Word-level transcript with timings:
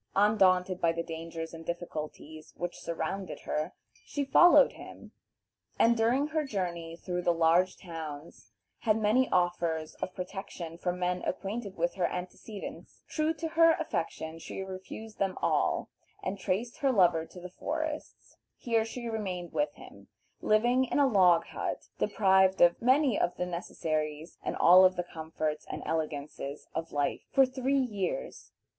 Undaunted 0.15 0.81
by 0.81 0.91
the 0.91 1.03
dangers 1.03 1.53
and 1.53 1.63
difficulties 1.63 2.55
which 2.57 2.79
surrounded 2.79 3.41
her, 3.41 3.75
she 4.03 4.25
followed 4.25 4.71
him, 4.71 5.11
and 5.77 5.95
during 5.95 6.25
her 6.25 6.43
journey 6.43 6.95
through 6.97 7.21
the 7.21 7.31
large 7.31 7.77
towns 7.77 8.51
had 8.79 8.97
many 8.97 9.29
offers 9.29 9.93
of 10.01 10.15
protection 10.15 10.75
from 10.75 10.97
men 10.97 11.21
acquainted 11.21 11.77
with 11.77 11.93
her 11.93 12.07
antecedents. 12.07 13.03
True 13.07 13.31
to 13.35 13.49
her 13.49 13.73
affection, 13.73 14.39
she 14.39 14.63
refused 14.63 15.19
them 15.19 15.37
all, 15.39 15.91
and 16.23 16.39
traced 16.39 16.77
her 16.77 16.91
lover 16.91 17.23
to 17.27 17.39
the 17.39 17.47
forests. 17.51 18.37
Here 18.57 18.83
she 18.83 19.07
remained 19.07 19.53
with 19.53 19.71
him, 19.75 20.07
living 20.41 20.85
in 20.85 20.97
a 20.97 21.05
log 21.05 21.45
hut, 21.45 21.89
deprived 21.99 22.59
of 22.59 22.81
many 22.81 23.19
of 23.19 23.35
the 23.37 23.45
necessaries 23.45 24.39
and 24.41 24.55
all 24.57 24.83
of 24.83 24.95
the 24.95 25.03
comforts 25.03 25.67
and 25.69 25.83
elegances 25.85 26.65
of 26.73 26.91
life, 26.91 27.21
for 27.31 27.45
three 27.45 27.77
years. 27.77 28.51